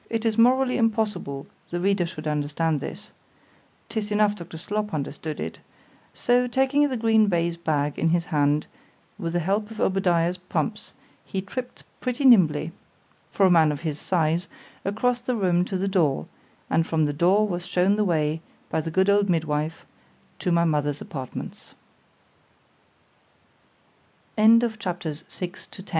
[0.09, 4.57] ——It is morally impossible the reader should understand this——'tis enough Dr.
[4.57, 8.65] Slop understood it;——so taking the green baize bag in his hand,
[9.19, 10.93] with the help of Obadiah's pumps,
[11.23, 12.71] he tripp'd pretty nimbly,
[13.31, 14.47] for a man of his size,
[14.83, 18.41] across the room to the door——and from the door was shewn the way,
[18.71, 19.85] by the good old midwife,
[20.39, 20.65] to m